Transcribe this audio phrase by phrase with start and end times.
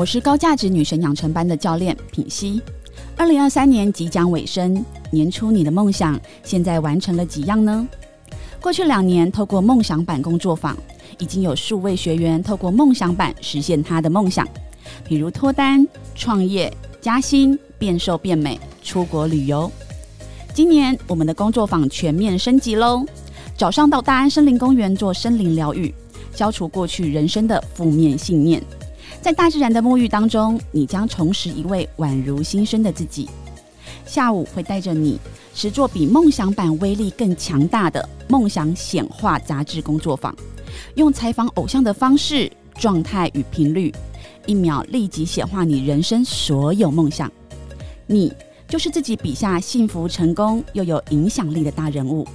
[0.00, 2.58] 我是高价值女神养成班的教练品熙。
[3.18, 7.86] 二零二三年即将尾声，年初你的梦想现在完成了几样呢？
[8.62, 10.74] 过去两年，透过梦想版工作坊，
[11.18, 14.48] 已经有数位学员透过梦想版实现他的梦想，
[15.04, 19.70] 比如脱单、创业、加薪、变瘦变美、出国旅游。
[20.54, 23.04] 今年我们的工作坊全面升级喽！
[23.54, 25.94] 早上到大安森林公园做森林疗愈，
[26.34, 28.62] 消除过去人生的负面信念。
[29.22, 33.28] 在大自然的沐浴当中，你将重拾一位宛如新生的自己。
[34.06, 35.20] 下午会带着你
[35.54, 40.34] 实做比梦想版威力更强大的梦想显化杂志工作坊，
[40.94, 43.94] 用采访偶像的方式、状态与频率，
[44.46, 47.30] 一秒立即显化你人生所有梦想。
[48.06, 48.32] 你
[48.66, 52.26] 就是自己笔下幸福、成功又有影响力的大人物。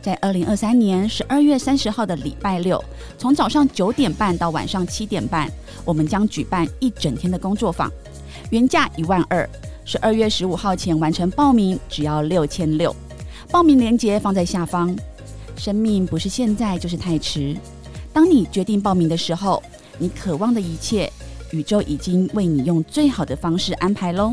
[0.00, 2.82] 在二零二三年十二月三十号的礼拜六，
[3.16, 5.50] 从早上九点半到晚上七点半，
[5.84, 7.90] 我们将举办一整天的工作坊，
[8.50, 9.48] 原价一万二，
[9.84, 12.94] 十二月十五号前完成报名只要六千六。
[13.50, 14.94] 报名链接放在下方。
[15.56, 17.56] 生命不是现在就是太迟，
[18.12, 19.60] 当你决定报名的时候，
[19.98, 21.12] 你渴望的一切，
[21.50, 24.32] 宇宙已经为你用最好的方式安排喽。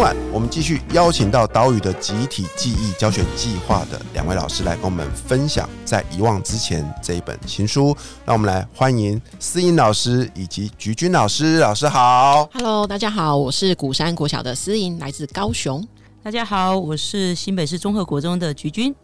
[0.00, 7.94] 晚我们继续邀请到岛屿的集体记忆教学计划的两位老师来跟我们分享在遗忘之前这一本新书。
[8.24, 11.58] 让我们来欢迎思颖老师以及菊君老师。
[11.58, 15.86] 老师好，Hello，大家好，我是古山国小的思颖，来自高雄。
[16.22, 18.94] 大家好，我是新北市综合国中的菊君。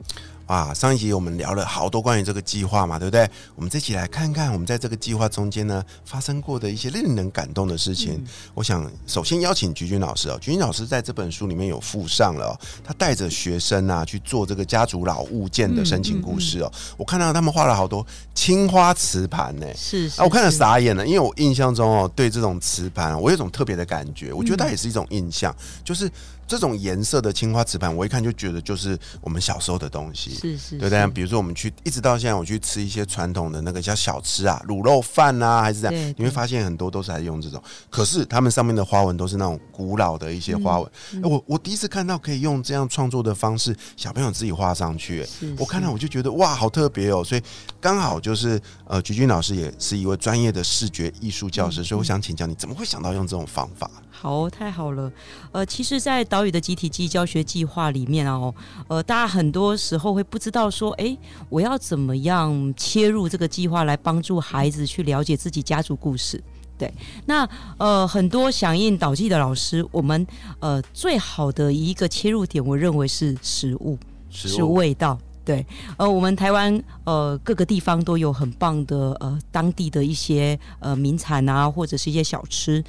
[0.46, 3.28] 啊，上一集我们聊了好多关于这个计划嘛，对不对？
[3.56, 8.24] 我们这期来看看我们在这个计划中间呢发生过的一些令人感动的事情。
[8.54, 16.72] 我想首先邀请菊君老师哦，菊君老师在这本书里面有附上了、哦，他带着学生啊去做这个家族老物件的申请故事哦。
[16.96, 19.66] 我看到他们画了好多青花瓷盘呢。
[19.74, 25.54] 是是啊，我看了傻眼了，因为我印象中哦，对这种瓷盘，我有一种特别的感觉，我觉得它也是一种印象，
[25.84, 26.08] 就是
[26.46, 30.34] 这种颜色的青花瓷盘，我一看就觉得就是我们小时候的东西。
[30.34, 31.06] 是是，对不对？
[31.08, 40.90] 比如说我们去一直到现在，我去吃一些传统的那个叫小吃啊，卤肉饭啊，还是这对样，你会发现很多都是还用这种，可是他们上面的花纹都是那种古老的一些花纹。
[41.12, 45.26] 嗯哎我我第一次看到可以用这样创作的方式，小朋友自己画上去，
[45.58, 47.24] 我看到我就觉得哇，好特别哦。
[47.24, 47.42] 所以
[47.80, 53.90] 刚好就是呃，菊君老师也是一位专业的视觉艺术教嗯师，所以我想请教你，怎么会想到用这种方法？
[54.18, 55.12] 好，太好了。
[55.52, 58.52] 呃，其实，在岛屿的集体记忆教学计划里面哦，
[58.88, 61.16] 呃，大家很多时候会不知道说，哎，
[61.50, 66.42] 我要怎么样切入这个计划来帮助孩子去了解自己家族故事。
[66.78, 66.92] 对，
[67.26, 70.26] 那呃，很多响应导记的老师，我们
[70.60, 73.98] 呃最好的一个切入点，我认为是食物。
[74.30, 75.18] 是食物味道。
[75.44, 75.64] 对，
[75.96, 82.82] 呃，我们台湾呃各个地方都有很棒的呃当地的一些呃名产啊，或者是一些小吃。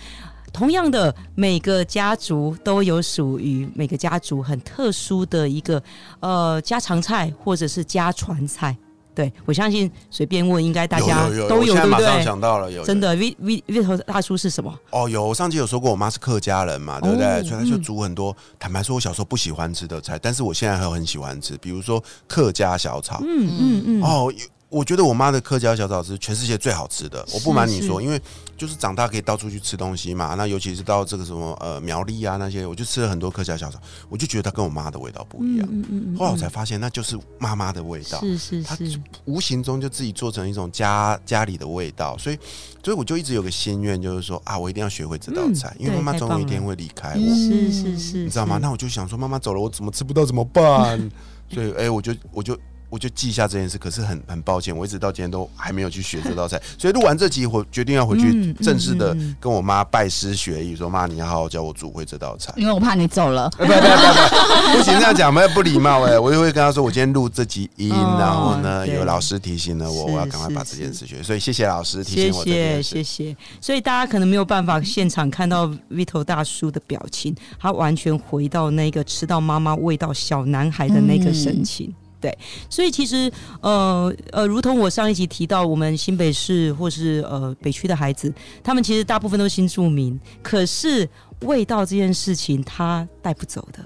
[0.52, 5.82] 同样的，每个家族都有属于每个家族很特殊的一个
[6.20, 8.76] 呃家常菜或者是家传菜。
[9.14, 12.24] 对我相信随便问，应该大家有有有，都有，对不对？
[12.24, 14.72] 想到了，有真的，V V V 头大叔是什么？
[14.92, 17.26] 哦，有，我上集有说过，我妈是客家人嘛，对不对？
[17.26, 18.36] 哦所以她就煮很多。
[18.60, 23.18] 坦白说，我小时候不喜欢吃的菜，但是我现在还很喜欢吃，比如说客家小炒。
[23.24, 24.32] 嗯嗯嗯，哦，
[24.70, 27.26] 我觉得我妈的客家小炒是全世界最好吃的。
[27.34, 28.22] 我不瞒你说，因为
[28.58, 30.36] 就是长大可以到处去吃东西嘛。
[30.36, 33.80] 那尤其是到这个什么呃苗栗啊那些，我就吃了很多客家小炒，
[34.10, 35.68] 我就觉得它跟我妈的味道不一样。
[35.72, 38.20] 嗯嗯嗯后来我才发现，那就是妈妈的味道。
[38.20, 42.38] 是是它是，无形中就自己做成一种家家里的味道，所以，
[42.84, 48.60] 所以我就一直有个心愿，就是说啊，我一定要学会这道菜，嗯因为妈妈总有一天会离开我，是是是，你知道吗？
[48.62, 51.10] 那我就想说，妈妈走了，我怎么吃不到怎么办？
[51.50, 52.58] 所以，哎、我就我就
[52.90, 53.78] 我就记下这件事。
[53.78, 56.62] 可是很很抱歉，我一直到今天都还没有去学这道菜。
[56.78, 62.54] 所以录完这集，我决定要回去嗯正式的跟我妈拜师学艺，说妈，你要好好教我煮会这道菜。
[62.58, 63.50] 因为我怕你走了。
[63.58, 71.22] 不不不不不，不行这样讲，没有不礼貌哎、我就会跟他说，我今天录这集音，哦然后呢，有老师提醒了我，我要赶快把这件事学。
[71.24, 72.90] 所以谢谢老师提谢醒我这谢件事。
[72.90, 81.94] 谢谢，所以大家可能没有办法现场看到 Vito 大叔的表情，他完全回到那个吃到妈妈味道小男孩的那个神情。
[82.20, 82.36] 对，
[82.70, 83.32] 所以其实
[83.62, 88.34] 呃呃，如同我上一集提到，我们新北市或是呃北区的孩子，
[88.64, 91.08] 他们其实大部分都是新住民，可是
[91.42, 93.80] 味道这件事情他带不走的，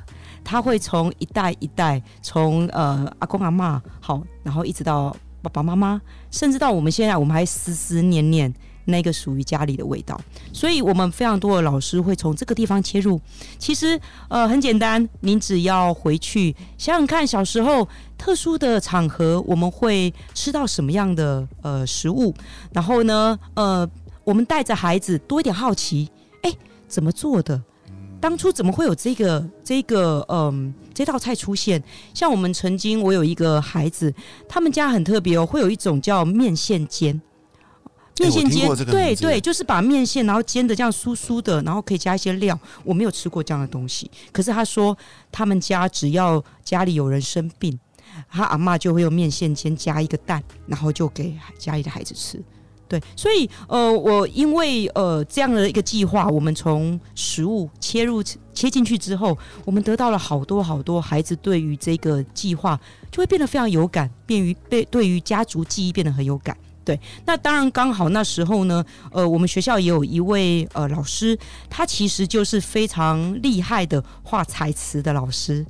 [0.44, 8.54] 他会从一代一代，从呃阿公阿嬷好，然后一直到爸爸妈妈，甚至到我们现在，我们还思思念念。
[8.86, 10.20] 那个属于家里的味道，
[10.52, 13.20] 所以我们非常多的老师会从这个地方切入。
[13.58, 14.00] 其实，
[14.30, 17.88] 呃，很简单，您只要回去想想看，小时候
[18.18, 22.34] 特殊的场合，我们会吃到什么样的呃食物，
[22.74, 23.90] 然后呢，呃，
[24.24, 26.10] 我们带着孩子多一点好奇，
[26.44, 26.52] 哎，
[26.88, 27.62] 怎么做的？
[28.20, 31.82] 当初怎么会有这个这个嗯这道菜出现？
[32.14, 34.14] 像我们曾经，我有一个孩子，
[34.48, 37.20] 他们家很特别哦，会有一种叫面线煎。
[38.22, 42.58] 面线煎，对对，就是把面线然后煎的这样酥酥的，然后可以加一些料。
[42.84, 44.98] 我没有吃过这样的东西，可是他说
[45.32, 47.78] 他们家只要家里有人生病，
[48.30, 52.42] 他阿妈就会用面线煎加一个蛋，然后就给家里的孩子吃。
[52.88, 58.22] 对，所以呃，我因为呃这样的一个计划，我们从食物切入
[58.54, 62.78] 切进去之后，我们得到了好多好多孩子对于这个计划
[63.10, 66.58] 就会变得非常有感，便于被对于家族记忆变得很有感。
[66.84, 71.38] 对，那当然刚好那时候呢，呃，我们学校也有一位呃老师，
[71.70, 75.66] 他其实就是非常厉害的画彩瓷的老师。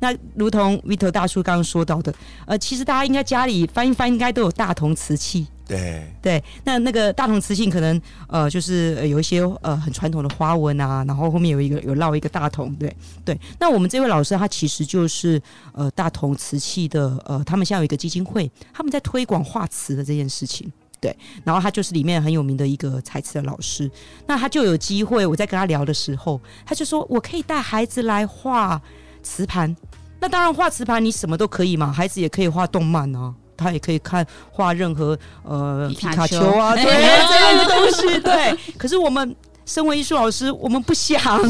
[0.00, 2.12] 那如同 Vito 大叔刚刚说到的，
[2.46, 5.46] 呃，其实大家应该家里翻一翻，应该都有大同瓷器。
[5.66, 13.36] 对对，那那个大同瓷器可能呃，就是有一些呃很传统的花纹啊，然后后面有一个有烙一个大同，对对。
[13.58, 15.42] 那我们这位老师他其实就是
[15.72, 21.16] 呃大同瓷器的呃，他们现在有一个基金会，他们在推广画瓷的这件事情，对。
[21.42, 23.90] 然后他就是里面很有名的一个彩瓷的老师，
[24.28, 28.80] 那他就有机会，我在跟他聊的时候，他就说我可以带孩子来画
[29.22, 29.76] 瓷盘。
[30.20, 33.34] 那当然画瓷盘你什么都可以嘛，孩子也可以画动漫啊。
[33.56, 38.56] 他也可以看画任何呃皮卡丘啊， 对这样的东西，对。
[38.76, 41.18] 可是我们身为艺术老师，我们不想。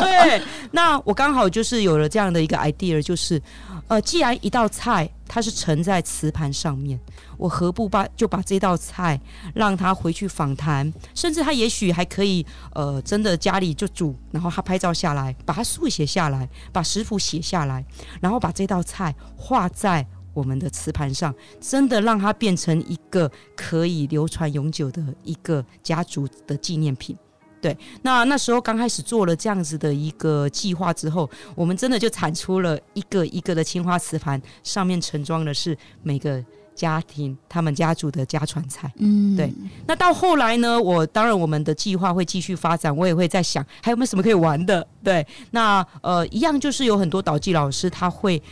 [0.00, 3.40] 对，那我刚好就是有了这样的一个 idea，就是
[3.88, 7.00] 呃，既然一道菜它是盛在瓷盘上面，
[7.36, 9.20] 我何不把就把这道菜
[9.52, 17.84] 让他回去访谈，甚至他也许还可以呃，真的家里就煮，然后他拍照下来，把它速写下来，把食谱写下来，
[18.20, 20.06] 然后把这道菜画在。
[20.32, 27.16] 我们的瓷盘上，真的让它变成一个可以流传永久的一个家族的纪念品。
[27.60, 36.42] 对，那那时候刚开始做了这样子的一个计划之后，我们真的就产出了一个一个的青花瓷盘，上面盛装的是每个
[36.74, 38.90] 家庭他们家族的家传菜。
[38.96, 39.52] 嗯，对。
[39.86, 44.86] 那到后来呢，我当然我们的计划会继续发展，我也会在想还有没有什么可以玩的。
[45.04, 48.42] 对，那呃，一样就是有很多导技老师他会。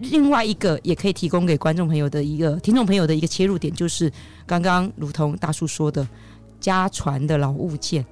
[0.00, 4.12] 另外一个也可以提供给观众朋友的一个听众朋友的一个切入点，就是
[4.46, 6.06] 刚刚如同大叔说的
[6.60, 8.04] 家传的老物件。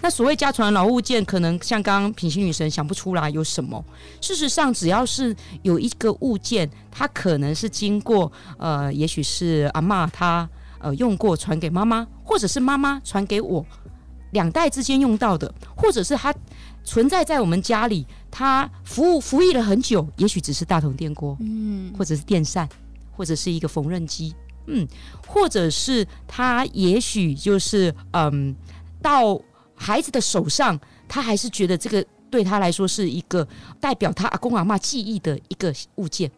[0.00, 3.84] 那所谓家传老物件，可能像刚刚品行女神想不出来有什么。
[4.20, 10.48] 事实上，只要是有一个物件，它可能是经过呃，也许是阿妈她
[10.78, 13.64] 呃用过传给妈妈，或者是妈妈传给我，
[14.30, 16.34] 两代之间用到的，或者是她。
[16.88, 22.66] 存在在我们家里，它服务服役了很久，也许只是大同电锅，嗯，或者是电扇，
[23.12, 24.34] 或者是一个缝纫机，
[24.68, 24.88] 嗯，
[25.26, 28.56] 或者是他也许就是嗯，
[29.02, 29.38] 到
[29.74, 33.46] 孩子的手上，他还是觉得这个对他来说是一个
[33.78, 36.30] 代表他阿公阿妈记忆的一个物件，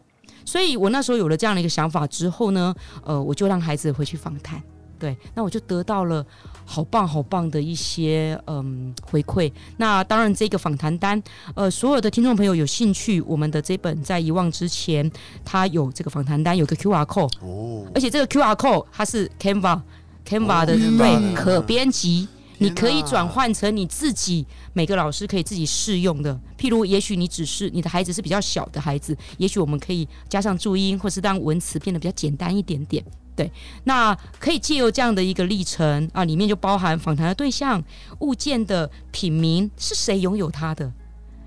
[0.43, 2.75] 所以我那时候有了这样的一个想法之后呢，
[3.05, 4.61] 呃，我就让孩子回去访谈。
[4.99, 6.23] 对，那我就得到了
[6.71, 9.51] 好棒好棒的一些嗯回馈。
[9.75, 11.21] 那当然，这个访谈单，
[11.53, 15.11] 呃，所有的听众朋友有兴趣，我们的这本在遗忘之前，
[15.43, 19.81] 它有这个访谈单，有个 Q R code 哦，而且这个 Q R code 它是 Canva
[20.25, 22.25] Canva 的对可编辑，
[22.59, 26.39] 你可以转换成你自己每个老师可以自己试用的。
[26.57, 33.03] 譬如，也许你只是你的孩子是比较小的孩子，也许我们可以加上注音，或是让文词变得比较简单一点点。
[33.41, 33.51] 对，
[33.85, 37.83] 那可以借由这样的一个历程啊，里面就包含访谈的对象、
[38.19, 40.91] 物件的品名是谁拥有它的，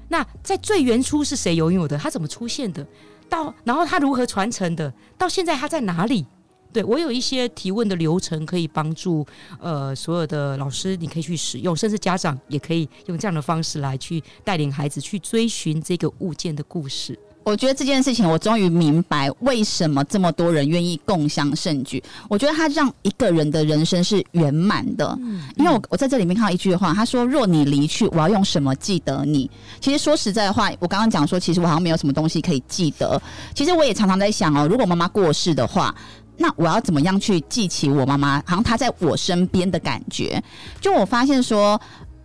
[0.09, 2.85] 那在最原初是谁拥有的，它怎么出现的，
[3.29, 6.27] 到然后它如何传承的，到现在它在哪里？
[6.73, 9.25] 对我有一些提问的流程可以帮助
[9.61, 17.17] 呃所有的老师，你可以去使用，甚至家长也可以用这样的方式来去带领孩子去追寻这个物件的故事。
[17.45, 22.03] 我觉得这件事情，我终于明白为什么这么多人愿意共襄盛举。
[22.29, 25.17] 我觉得他让一个人的人生是圆满的，
[25.57, 33.21] 因为我我在这里面看到一句话，他说：“若你离去，我要用什么记得你？”其实说实在话，我刚刚讲说，其实我好像没有什么东西可以记得。
[33.55, 35.95] 其实我也常常在想哦，如果妈妈过世的话，
[36.39, 40.43] 那我要怎么样去记起我妈妈，好像她在我身边的感觉？
[40.81, 41.79] 就我发现说。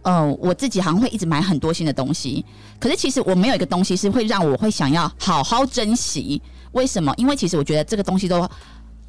[0.09, 2.43] 呃，我自己好像会一直买很多新的东西，
[2.79, 6.41] 可是其实我没有一个东西是会让我会想要好好珍惜。
[6.71, 7.13] 为什么？
[7.15, 8.49] 因为其实我觉得这个东西都，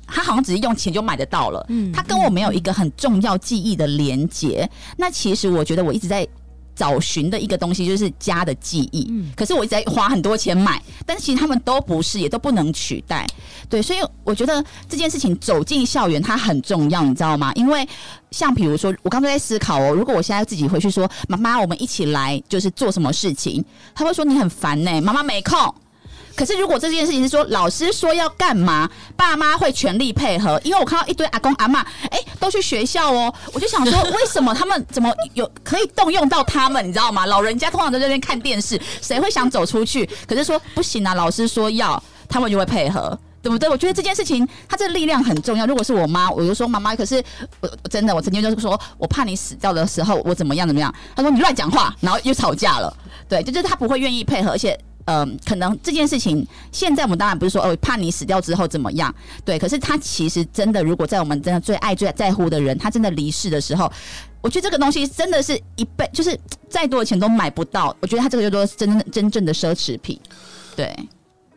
[0.07, 4.69] 它好像只是用钱就买得到了，嗯，它跟我没有一个很重要记忆的连接。
[4.99, 6.29] 那其实我觉得我一直在。
[6.81, 13.27] 找寻的一个东西就是家的记忆，嗯，可是我一直在花很多钱买，但是其实他们都不是，也都不能取代，
[13.69, 17.53] 对，所以我觉得这件事情走进校园它很重要，你知道吗？
[17.55, 17.87] 因为
[18.31, 23.63] 像比如说，我刚才在思考哦，如果我现在自己回去说妈妈，我们一起来就是做什么事情，
[23.95, 25.59] 他会说你很烦呢，妈妈没空。
[26.41, 30.59] 可是，如果这件事情是说老师说要干嘛，爸妈会全力配合。
[30.65, 36.83] 因为我看到一堆阿公阿妈，哎，都去学校哦，我就想说，为什么他们怎么有可以动用到他们？
[36.89, 37.27] 你知道吗？
[37.27, 40.09] 老人家通常在这边看电视，谁会想走出去？
[40.27, 43.69] 可是说不行啊，老师说要，他们就会配合，对不对？
[43.69, 45.67] 我觉得这件事情，他这力量很重要。
[45.67, 47.23] 如果是我妈，我就说妈妈，可是
[47.61, 50.91] 我真的，我曾经就是说我怕你死掉的时候，我怎么样怎么样？
[51.15, 52.97] 他说你乱讲话，然后又吵架了。
[53.29, 54.75] 对，就是他不会愿意配合，而且。
[55.11, 59.13] 嗯，可能这件事情现在我们当然不是说哦，怕你死掉之后怎么样？
[59.45, 63.91] 对，可是他其实真的，如果在我们真的最爱、最在乎的人，他真的离世的时候，
[64.41, 66.39] 我觉得这个东西真的是一倍，就是
[66.69, 67.97] 再多的钱都买不到。
[68.01, 70.17] 我觉得他这个叫做真真正的奢侈品。
[70.77, 70.95] 对，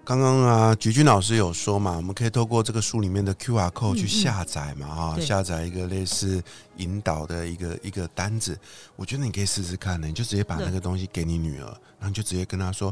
[0.04, 6.42] 刚刚啊，菊君老师有说嘛，我们可以透过这个书里面的 Q R code 去下载嘛，哈，下载一个类似
[6.78, 8.58] 引导的一个一个单子。
[8.96, 11.68] 我觉得你可以试试看呢，你就直接把那个东西给你女儿，
[12.00, 12.92] 然后就直接跟她说。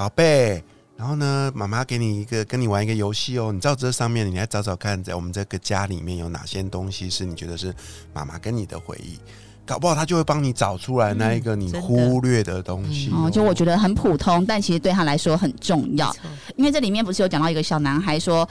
[0.00, 0.64] 宝贝，
[0.96, 3.52] 然后呢，妈妈给你一个跟你玩一个游戏哦。
[3.52, 7.74] 你照这上面，你来找找看，在我们这个家里面有哪些东西是你觉得是
[8.14, 9.18] 妈妈跟你的回忆？
[9.66, 13.10] 搞不好他就会帮你找出来那一个你忽略的东西。
[13.12, 16.10] 哦，就我觉得很普通，但其实对他来说很重要。
[16.56, 18.48] 因为这里面不是有讲到一个小男孩说。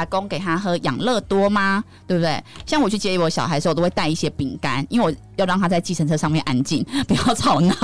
[0.00, 1.84] 阿公给他喝养乐多吗？
[2.06, 2.42] 对不对？
[2.66, 7.74] 像我去接我小孩的时候，我都会带一些饼干，因为我要让他在计程车上面安静， 不要吵闹。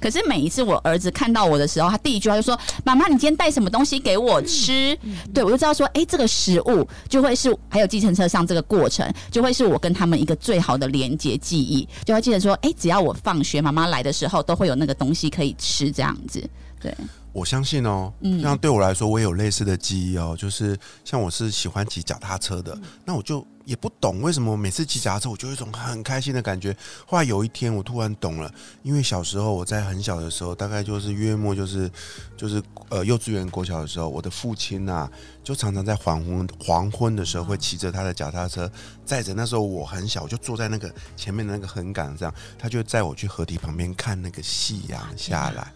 [0.00, 4.96] 可是每一次我儿子看到我的时候，他第一句话就说：“妈妈，你今天带什么东西给我吃？”
[5.34, 16.42] 对我就知道说：“哎，这个食物就会是还有计程车上这个过程，就会是我跟他们一个最好的连接记忆。”就会记得说：“哎，只要我放学，妈妈来的时候，都会有那个东西可以吃。”这样子，
[16.80, 16.94] 对。
[17.34, 20.36] 我相信哦，像对我来说，我也有类似的记忆哦。
[20.38, 26.74] 就是像我是喜欢骑脚踏车的，那我就也不懂为什么每次骑脚踏车，我就有一种很开心的感觉。
[27.04, 28.48] 后来有一天，我突然懂了，
[28.84, 31.90] 因为小时候我在很小的时候，大概就是月末就是
[32.36, 35.10] 就是呃幼稚园国小的时候，我的父亲呐。
[35.44, 38.66] 就常常在黄昏黄昏的时候，会骑着他的脚踏车，
[39.04, 45.70] 载着那时候我很小，我就坐在那个前面的那个横杆上，他就载我去河堤旁边看那个夕阳下来。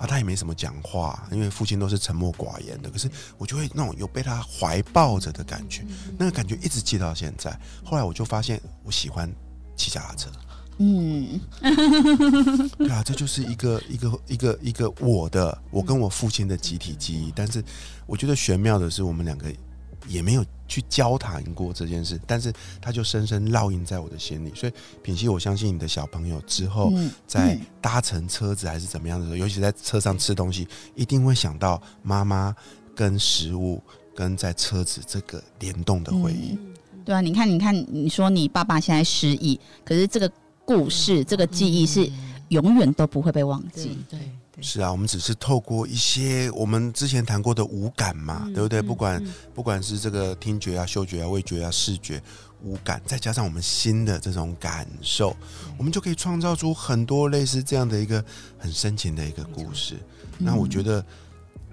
[0.00, 0.93] 啊，他也没什么讲话，
[1.30, 2.90] 因为父亲都是沉默寡言的。
[2.90, 5.84] 可是我就会那种有被他怀抱着的感觉，
[6.18, 7.50] 那个感觉一直记到现在。
[7.84, 9.30] 后来我就发现，我喜欢
[9.76, 10.30] 骑脚踏车。
[10.78, 11.40] 嗯，
[12.78, 17.32] 对啊，这就是一个一个一个一个我的，我跟我父亲的集体记忆。
[17.32, 17.62] 但是
[18.06, 19.46] 我觉得玄妙的是，我们两个
[20.06, 24.52] 也没有去交谈过这件事，但是他就深深烙印在我的心里。
[24.54, 26.92] 所以品熙，我相信你的小朋友之后
[27.26, 32.54] 在搭乘车子还是怎么样的时候，尤其在车上吃东西，一定会想到妈妈
[32.94, 33.82] 跟食物
[34.14, 36.58] 跟在车子这个联动的回忆。
[37.04, 40.30] 对啊，你看，你看，你说你爸爸现在失忆，可是这个。
[40.66, 42.10] 故事这个记忆是
[42.54, 43.98] 永远都不会被忘记。
[44.08, 44.18] 对，
[44.62, 48.80] 是啊，我们只是透过一些我们之前谈过的五感嘛，对不对？
[48.80, 49.22] 不管
[49.54, 52.22] 不管是这个听觉啊、嗅觉啊、味觉啊、视觉
[52.62, 55.36] 五感，再加上我们新的这种感受，
[55.76, 58.24] 我们就可以创造出很多类似这样的一个
[58.58, 59.96] 很深情的一个故事。
[60.38, 61.04] 那我觉得。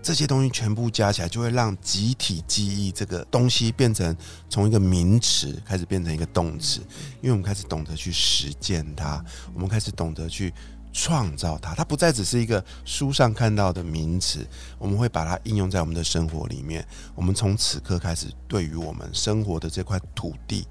[0.02, 4.16] 这些东西全部加起来，就会让集体记忆这个东西变成
[4.50, 6.80] 从一个名词开始变成一个动词，
[7.22, 10.52] 因为我们开始懂得去实践它，我们开始懂得去
[10.92, 14.46] 创造它，它不再只是一个书上看到的名词，
[14.80, 16.86] 我们会把它应用在我们的生活里面。
[17.14, 20.66] 我们从此刻开始，对于我们生活的这块土地，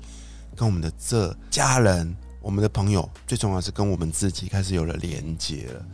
[0.57, 5.87] 跟我们的这家人、我们的朋友，最重要是跟我们自己开始有了连接了。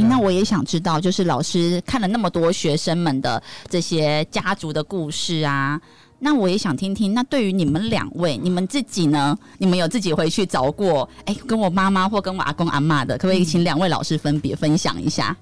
[0.00, 5.78] 那我也想知道，就是老师看了那么多学生们的这些家族的故事啊，
[6.18, 7.12] 那我也想听听。
[7.12, 9.36] 那对于你们两位，你们自己呢？
[9.58, 11.08] 你们有自己回去找过？
[11.24, 15.36] 哎，跟我妈妈或跟我阿公阿妈的，可不可以请两位老师分别分享一下？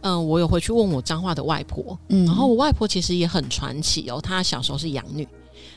[0.00, 5.26] 嗯、我有回去问我彰化的外婆，嗯然后我外婆其实也很传奇哦，她小时候是养女。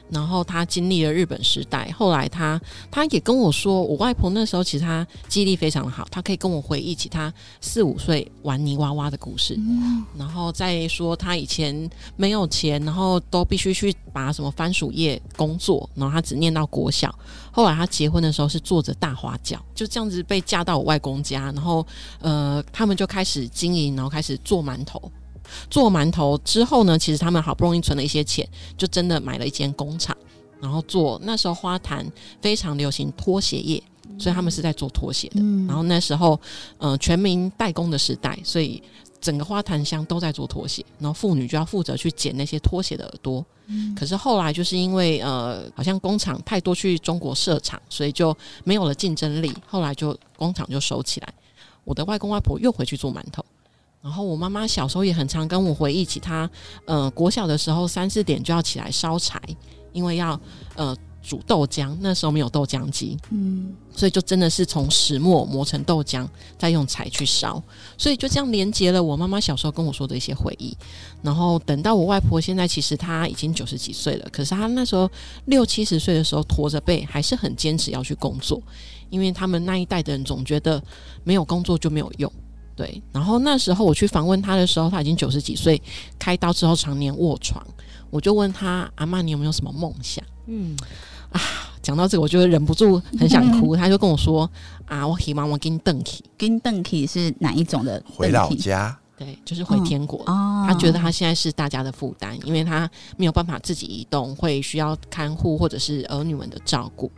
[0.09, 2.59] 然后他经历了日本时代，后来他
[2.89, 9.59] 他也跟我说，我外婆那时候其实她记忆力非常好，她可以跟我回忆起她四五岁玩泥娃娃的故事。
[10.17, 17.13] 然后再说她以前没有钱，然后都必须去把什么番薯叶工作，然后她只念到国小。
[17.51, 21.85] 后来她结婚的时候是坐着大花轿，就这样子被嫁到我外公家，然后
[22.19, 25.11] 呃，他们就开始经营，然后开始做馒头。
[25.69, 30.15] 做馒头之后呢，其实他们好不容易存了一些钱，就真的买了一间工厂，
[30.59, 32.05] 然后做那时候花坛
[32.41, 33.81] 非常流行拖鞋业，
[34.17, 35.35] 所以他们是在做拖鞋的。
[35.39, 36.39] 嗯然后那时候，
[36.77, 38.81] 呃，全民代工的时代，所以
[39.19, 43.45] 整个花坛乡都在做拖鞋，然后妇女就要负责去剪那些拖鞋的耳朵。
[43.97, 51.33] 可是后来就是因为呃，好像工厂太多去中国设厂，所以就没有了竞争力，后来就工厂就收起来。
[51.83, 53.43] 我的外公外婆又回去做馒头。
[54.01, 56.49] 然后我妈妈小时候也很常跟我回忆起她，
[56.85, 59.41] 呃，国小的时候三四点就要起来烧柴，
[59.91, 60.39] 因为要
[60.75, 66.25] 呃煮豆浆，那时候没有豆浆机，嗯所以就真的是从石磨磨成豆浆，
[66.57, 67.61] 再用柴去烧，
[67.97, 70.77] 所以就这样连接了我妈妈小时候跟我说的一些回忆。
[71.21, 75.09] 然后等到我外婆现在其实她已经九十几岁了，可是她那时候
[75.45, 78.61] 六七十岁的时候驼着背，还是很坚持要去工作，
[79.09, 80.81] 因为他们那一代的人总觉得
[81.25, 82.31] 没有工作就没有用。
[82.77, 85.81] 对，然后那时候我去访问他的时候，他已经九十几岁，
[86.19, 87.65] 开刀之后常年卧床，
[88.11, 90.23] 我就问他阿妈，你有没有什么梦想？
[90.45, 90.77] 嗯，
[91.31, 91.41] 啊
[91.81, 93.75] 讲到这个，我就会忍不住很想哭。
[93.75, 94.47] 他就跟我说
[94.85, 98.01] ：“啊，我希望我给你邓起，跟邓体是哪一种的？
[98.15, 100.19] 回老家，对，就是回天国。
[100.27, 107.11] 哦，他觉得他现在是大家的负担，因为他没有办法自己移动，会需要看护或者是儿女们的照顾。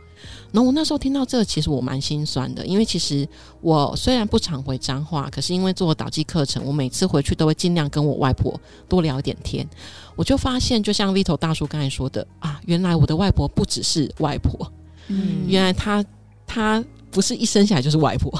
[0.52, 3.28] 然后我那时候听到这个，其实我蛮心酸的，因为其实
[3.60, 9.68] 我虽然不常回彰化，可是因为做了导记课程，我每次回去都会尽量跟我外婆多聊一点天。
[10.16, 14.70] 我就发现，就像 Vito 大叔刚才说的啊，原来我的外婆不只是外婆，
[15.06, 15.46] 嗯。
[15.46, 16.04] 原来她
[16.46, 18.30] 她不是一生下来就是外婆，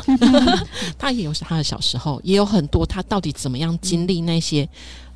[0.99, 4.68] 她也有她的小时候，也有很多她到底怎么样经历那些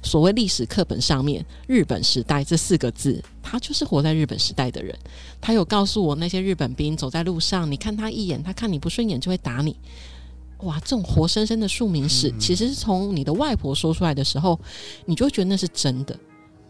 [0.05, 4.97] 所谓历史课本上面“日本时代”这四个字，他就是活在日本时代的人。
[5.41, 9.75] 他有告诉我那些日本兵走在路上，你看他一眼，他看你不顺眼就会打你。
[10.59, 14.59] 哇，这种活生生的庶民史，其实是从你的外婆说出来的时候，
[15.07, 16.17] 你就会觉得那是真的，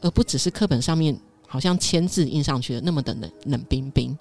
[0.00, 1.16] 而不只是课本上面
[1.46, 4.16] 好像签字印上去的那么的冷冷冰冰。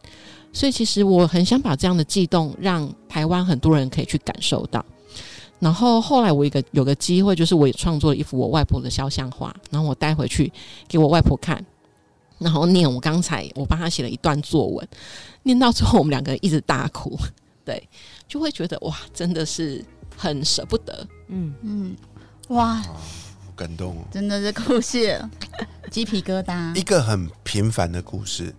[0.52, 4.86] 所以其实我很想把这样的悸动让台湾很多人可以去感受到。
[5.64, 10.52] 然后后来我一个有个机会，就是我也创作了一幅我外婆的肖像画，然后我带回去
[10.90, 11.66] 给我外婆看，
[12.38, 14.86] 然后念我刚才我帮他写了一段作文，
[15.44, 17.18] 念到最后我们两个一直大哭，
[17.64, 17.82] 对，
[18.28, 19.82] 就会觉得哇，真的是
[20.18, 21.08] 很舍不得。
[21.30, 21.96] 嗯，嗯，
[22.50, 23.00] 哇，好
[23.56, 24.04] 感动哦。
[24.12, 25.18] 真的是故事，
[25.90, 26.82] 鸡皮疙瘩一。
[26.82, 28.54] 个很平凡的故事，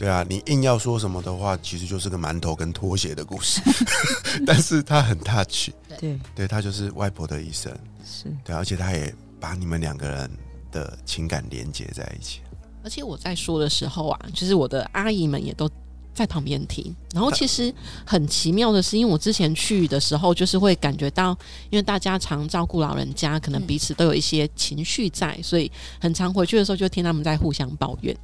[0.00, 3.60] 对啊，你硬要说什么的话，其实就是个馒头跟拖鞋的故事，
[4.46, 5.68] 但是他很 touch，
[6.00, 7.70] 对，对，他就是外婆的一生，
[8.02, 10.30] 是，对，而且他也把你们两个人
[10.72, 12.40] 的情感连接在一起。
[12.82, 15.70] 而且我在说的时候啊，就是我的阿姨们也都
[16.14, 16.96] 在旁边听。
[17.12, 17.70] 然后其实
[18.06, 21.36] 很奇妙的是，因为我之前去的时候，就是会感觉到，
[21.68, 28.16] 因为大家常照顾老人家，可能彼此都有一些情绪在，所以很常回去的时候就听他们在互相抱怨。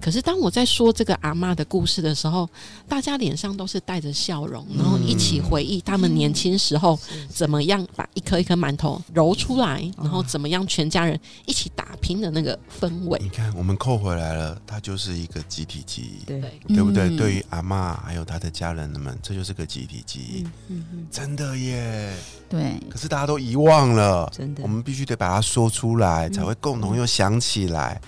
[0.00, 2.48] 可是当我在说这个阿妈的故事的时候，
[2.88, 13.18] 大家脸上都是带着笑容，然后一起回忆他们年轻时候怎么样把一颗一颗馒头揉出来，然后怎么样全家人一起打拼的那个氛围。
[13.22, 17.08] 你看，我们扣回来了，它就是一个集体记忆，对，对，不对？
[17.08, 17.16] 嗯。
[17.16, 22.14] 对于阿妈还有她的家人们，这就是个集体记忆，嗯嗯，真的耶。
[22.48, 24.62] 对，可是大家都遗忘了，真的。
[24.62, 28.00] 我们必须得把它说出来，才会共同又想起来。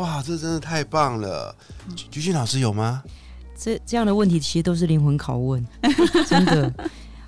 [0.00, 1.54] 哇，这真的太棒了！
[1.94, 3.02] 菊菊俊老师有吗？
[3.54, 5.62] 这这样的问题其实都是灵魂拷问，
[6.26, 6.72] 真的。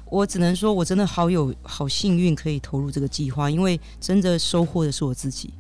[0.09, 5.53] 我只能说，我真的好有好幸运可以投入这个计划，因为真的收获的是我自己。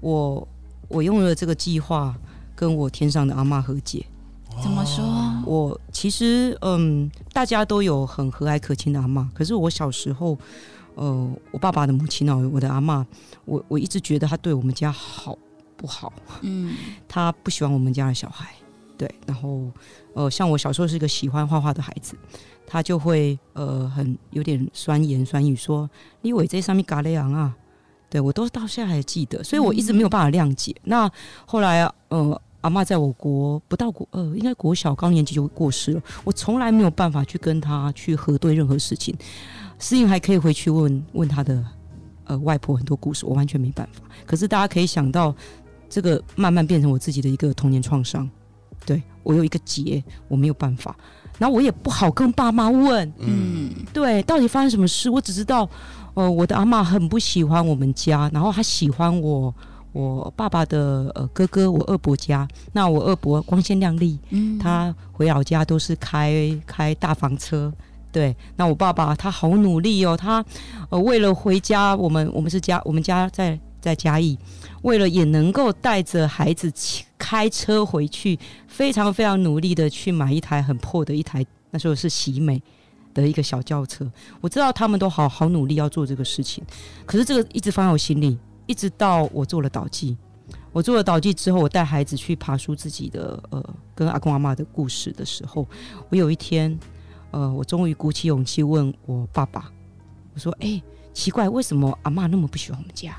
[0.00, 0.46] 我
[0.88, 2.16] 我用了这个计划
[2.56, 4.04] 跟我天上的阿嬷和解。
[4.60, 5.04] 怎么说？
[5.46, 10.36] 我其实嗯，大家都有很和蔼可亲的阿妈，可是我小时候，
[10.96, 13.06] 呃，我爸爸的母亲哦，我的阿妈，
[13.44, 15.38] 我我一直觉得她对我们家好
[15.80, 16.12] 不好？
[16.42, 16.76] 嗯
[17.08, 18.54] 他不喜欢我们家的小孩，
[18.98, 19.70] 对，然后
[20.12, 22.14] 呃，像我小时候是一个喜欢画画的孩子，
[22.66, 25.88] 他就会呃很有点酸言酸语说
[26.20, 27.56] ：“你伟这上面嘎雷昂啊！”
[28.10, 30.74] 对我都到现在还记得，所以我一直没有办法谅解。
[30.82, 31.10] 那
[31.46, 39.16] 后来啊呃，阿嬷在我国不到国呃，应该国小高年级就过世了，我从来没有办法去跟他去核对任何事情。
[39.78, 41.64] 思颖还可以回去问问他的
[42.24, 44.02] 呃外婆很多故事，我完全没办法。
[44.26, 45.34] 可是大家可以想到，
[45.90, 48.26] 这个慢慢变成我自己的一个童年创伤。
[48.86, 50.96] 对我有一个结，我没有办法，
[51.38, 55.10] 然后我也不好跟爸妈问，嗯对，到底发生什么事？
[55.10, 55.68] 我只知道，
[56.14, 59.54] 呃，我的阿嬷很不喜欢我们家，然后她喜欢我。
[59.92, 67.72] 我爸爸的呃哥哥，我二伯家，那我二伯光鲜亮丽，嗯，他回老家都是开开大房车。
[68.12, 70.44] 对，那我爸爸他好努力哦，他
[70.90, 74.38] 呃为了回家，我们我们是家，我们家在在嘉义，
[74.82, 76.72] 为了也能够带着孩子
[77.18, 82.62] 开车回去，非常非常努力的去买一台很破的一台，那时候是喜美
[83.12, 84.10] 的一个小轿车。
[84.40, 86.62] 我知道他们都好好努力要做这个事情，
[87.04, 88.38] 可是这个一直放在我心里。
[88.66, 90.16] 一直到我做了导记，
[90.70, 95.66] 我做了导记之后，我带孩子去爬书自己的呃跟阿公阿妈的故事的时候，
[96.08, 96.78] 我有一天，
[97.32, 99.72] 呃，我终于鼓起勇气问我爸爸，
[100.34, 100.80] 我说：“哎，
[101.12, 103.12] 奇怪，为什么阿妈那么不喜欢我们家？”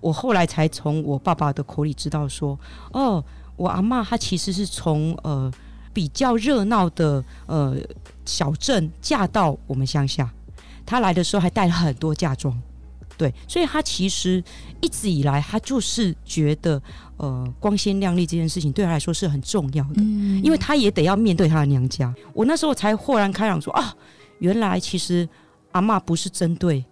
[0.00, 2.58] 我后来才从我爸爸的口里知道说
[2.92, 3.24] ：“哦，
[3.56, 5.52] 我阿妈她其实是从呃
[5.92, 7.76] 比较热闹的呃
[8.24, 10.32] 小镇嫁到我们乡下，
[10.86, 12.56] 她来的时候还带了很多嫁妆。”
[13.18, 14.42] 对，所以她其实
[14.80, 16.80] 一直以来，她就是觉得，
[17.16, 22.14] 呃，光鲜亮丽这件事情对她来说是很重要的，嗯因为她也得要面对她的娘家。
[22.32, 23.92] 我那时候才豁然开朗，说啊，
[24.38, 25.28] 原来其实
[25.72, 26.84] 阿嬷不是针对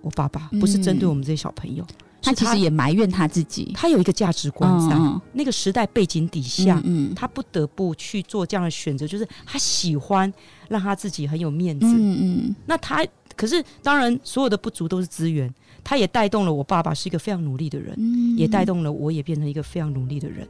[0.00, 1.84] 我爸爸，不是针对我们这些小朋友，
[2.20, 6.80] 他其实也埋怨他自己，他有一个价值观在、嗯那个时代背景底下。
[6.84, 10.32] 嗯他不得不去做这样的选择，就是他喜欢
[10.68, 11.86] 让他自己很有面子。
[11.86, 15.52] 嗯嗯那他可是当然，所有的不足都是资源，
[15.84, 20.46] 他也带动了我爸爸是一个非常努力的人，嗯也带动了我也变成一个非常努力的人。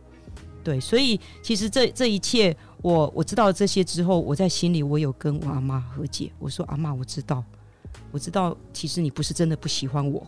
[0.65, 7.43] 对，所以其实这这一切，我我知道这些之后，我在心里我有跟我阿妈和解，我说阿妈，我知道，
[8.11, 10.27] 我知道，其实你不是真的不喜欢我，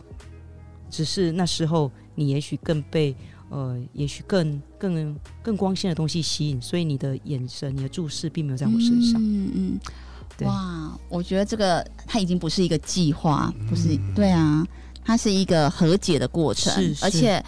[0.91, 3.15] 只是那时候你也许更被
[3.49, 9.19] 呃，也许更更更光鲜的东西吸引，所以你的眼神、你的注视并没有在我身上。
[9.19, 9.79] 嗯嗯，
[10.37, 14.65] 对哇，我觉得这个它已经不是一个计划，不是对啊，
[15.03, 17.43] 它是一个和解的过程，是是而且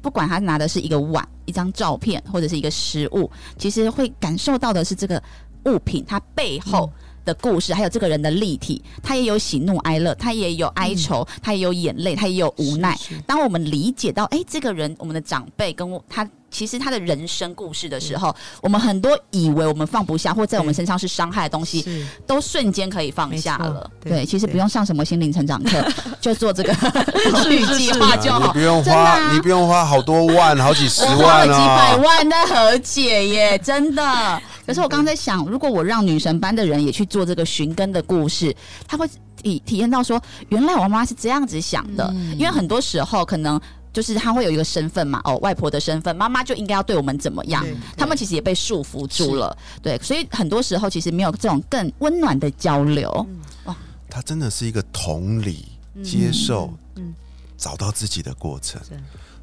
[0.00, 5.22] 不管他拿的是一个碗、一张照片或者是一个食物，其实会感受到的是这个
[5.66, 6.90] 物品它背后。
[7.24, 12.94] 的故事，还有这个人的立体，他也有喜怒哀乐，他也有哀愁，他也有眼泪，他也有无奈。
[12.96, 21.84] 是是当我们理解到，哎、这个人，我们的长辈跟我他其实他的人生故事的时候，我们很多以为我们放不下，或在我们身上是伤害的东西，
[22.28, 23.90] 都瞬间可以放下了。
[24.00, 25.84] 对对，其实不用上什么心灵成长课，
[26.20, 26.72] 就做这个
[27.32, 28.60] 疗愈计划就好你不。
[28.60, 32.02] 用花，啊你不用花好多万，好几十万了几百哦。
[32.04, 34.02] 万在和解耶，真的。
[34.64, 38.54] 可是我刚刚在想，如果我让女神班的人也去做这个寻根的故事，
[38.86, 39.06] 他会
[39.42, 42.08] 体体验到说，原来我妈妈是这样子想的。
[42.14, 43.60] 嗯因为很多时候可能
[43.94, 47.64] 就是他会有一个身份嘛，哦，外婆的身份，妈妈就应该要对我们怎么样？
[47.96, 53.26] 他们其实也被束缚住了，对，所以很多时候其实没有这种更温暖的交流。
[54.10, 55.64] 他真的是一个同理、
[56.04, 57.14] 接受、嗯。
[57.56, 58.80] 找到自己的过程。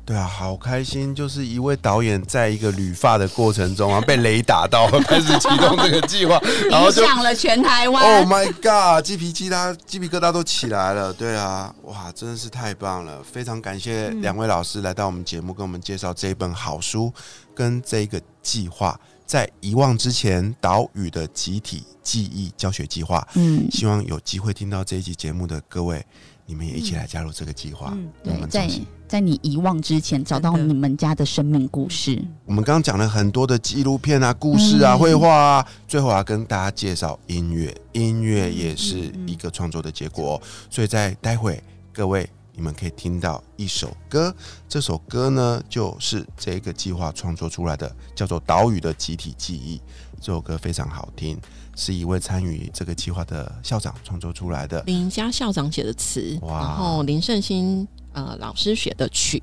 [0.08, 1.16] 是对啊，好开心！
[1.16, 6.38] 就是一位导演在一个捋发的过程中啊，被雷打到， 开始启动这个计划，
[6.70, 8.04] 然后响了全台湾。
[8.04, 9.06] Oh my god！
[9.06, 11.14] 鸡皮鸡他鸡皮疙瘩都起来了。
[11.14, 13.24] 对啊，哇，真的是太棒了！
[13.24, 17.14] 非常感谢两位老师来到我们节目，跟我们介绍这一本好书
[17.56, 23.26] 跟这个计划，在遗忘之前岛屿的集体记忆教学计划。
[23.36, 26.04] 嗯，希望有机会听到这一集节目的各位，
[26.46, 27.94] 你们也一起来加入这个计划。
[27.96, 28.70] 嗯对，在
[29.08, 32.22] 在你遗忘之前，找到你们家的生命故事。
[32.46, 44.34] 我们刚刚讲了很多的纪录片啊、故事啊、嗯绘画啊，最后我要跟大家介绍音乐，音乐也是嗯一个创作的结果哦、所以在待会各位你们可以听到一首歌，
[44.68, 49.78] 这首歌呢就是这个计划创作出来的，叫做《岛屿的集体记忆》。
[50.20, 51.40] 这首歌非常好听，
[51.76, 54.82] 是一位参与这个计划的校长创作出来的。
[54.84, 59.42] 林家校长写的词，哇然后林胜兴呃老师写的曲，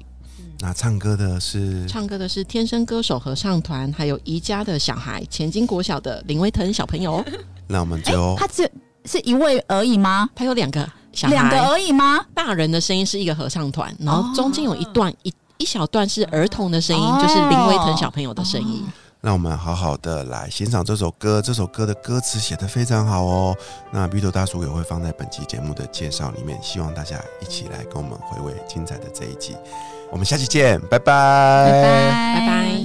[0.60, 7.24] 那唱歌的是唱歌的是天生歌手合唱团，还有宜家的小孩，前金国小的林威腾小朋友，
[7.66, 8.70] 那我们最后他只
[9.04, 10.28] 是一位而已吗？
[10.36, 12.20] 他有两个小孩，两个而已吗？
[12.34, 18.84] 大人的声音是一个合唱团，然后中间有一段、一一小段是儿童的声音，哦就是林威腾小朋友的声音。
[19.20, 21.42] 让我们好好的来欣赏这首歌。
[21.42, 23.56] 这首歌的歌词写得非常好哦。
[23.90, 29.56] 那 B 头大叔也会放在本期节目的介绍里面，希望大家一起来跟我们回味精彩的这一集。
[30.12, 32.77] 我们下期见，拜拜拜拜，拜拜。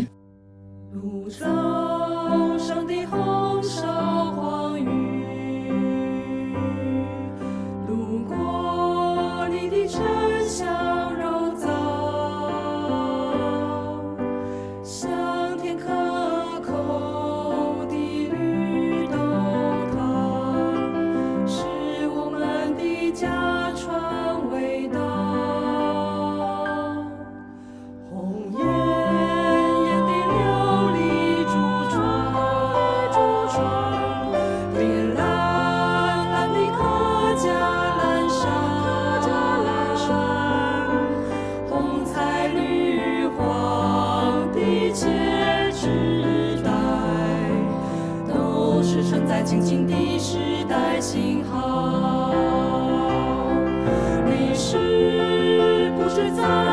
[54.73, 56.72] 是不是在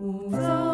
[0.00, 0.67] 雾走